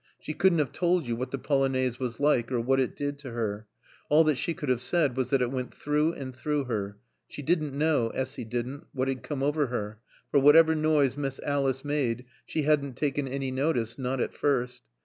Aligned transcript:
She 0.19 0.33
couldn't 0.33 0.57
have 0.57 0.71
told 0.71 1.05
you 1.05 1.15
what 1.15 1.29
the 1.29 1.37
Polonaise 1.37 1.99
was 1.99 2.19
like 2.19 2.51
or 2.51 2.59
what 2.59 2.79
it 2.79 2.95
did 2.95 3.19
to 3.19 3.33
her; 3.33 3.67
all 4.09 4.23
that 4.23 4.33
she 4.39 4.55
could 4.55 4.67
have 4.69 4.81
said 4.81 5.15
was 5.15 5.29
that 5.29 5.43
it 5.43 5.51
went 5.51 5.75
through 5.75 6.13
and 6.13 6.35
through 6.35 6.63
her. 6.63 6.97
She 7.27 7.43
didn't 7.43 7.75
know, 7.75 8.09
Essy 8.09 8.43
didn't, 8.43 8.87
what 8.93 9.07
had 9.07 9.21
come 9.21 9.43
over 9.43 9.67
her; 9.67 9.99
for 10.31 10.39
whatever 10.39 10.73
noise 10.73 11.15
Miss 11.15 11.39
Alice 11.41 11.85
made, 11.85 12.25
she 12.47 12.63
hadn't 12.63 12.97
taken 12.97 13.27
any 13.27 13.51
notice, 13.51 13.99
not 13.99 14.19
at 14.19 14.33
first. 14.33 14.81